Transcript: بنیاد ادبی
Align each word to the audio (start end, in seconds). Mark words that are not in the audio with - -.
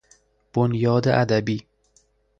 بنیاد 0.53 1.07
ادبی 1.07 1.67